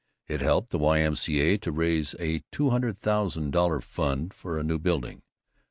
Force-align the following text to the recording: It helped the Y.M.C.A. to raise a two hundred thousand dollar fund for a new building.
It 0.27 0.41
helped 0.41 0.71
the 0.71 0.79
Y.M.C.A. 0.79 1.59
to 1.59 1.71
raise 1.71 2.15
a 2.19 2.41
two 2.51 2.71
hundred 2.71 2.97
thousand 2.97 3.51
dollar 3.51 3.81
fund 3.81 4.33
for 4.33 4.57
a 4.57 4.63
new 4.63 4.79
building. 4.79 5.21